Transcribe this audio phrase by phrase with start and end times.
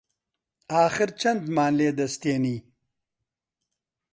[0.71, 2.57] ئاخر چەندمان لێ دەستێنی؟